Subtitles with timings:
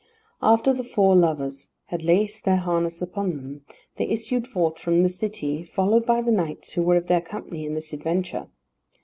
[0.41, 3.61] After the four lovers had laced their harness upon them,
[3.97, 7.65] they issued forth from the city, followed by the knights who were of their company
[7.67, 8.47] in this adventure.